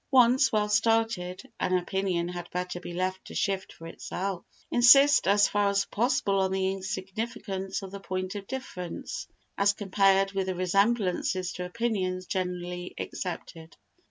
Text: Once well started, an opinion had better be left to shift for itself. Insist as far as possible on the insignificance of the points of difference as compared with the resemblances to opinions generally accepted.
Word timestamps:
Once 0.09 0.51
well 0.51 0.67
started, 0.67 1.43
an 1.59 1.77
opinion 1.77 2.27
had 2.29 2.49
better 2.49 2.79
be 2.79 2.91
left 2.91 3.23
to 3.25 3.35
shift 3.35 3.71
for 3.71 3.85
itself. 3.85 4.43
Insist 4.71 5.27
as 5.27 5.47
far 5.47 5.69
as 5.69 5.85
possible 5.85 6.39
on 6.39 6.51
the 6.51 6.71
insignificance 6.71 7.83
of 7.83 7.91
the 7.91 7.99
points 7.99 8.33
of 8.33 8.47
difference 8.47 9.27
as 9.59 9.73
compared 9.73 10.31
with 10.31 10.47
the 10.47 10.55
resemblances 10.55 11.53
to 11.53 11.63
opinions 11.65 12.25
generally 12.25 12.95
accepted. 12.97 13.77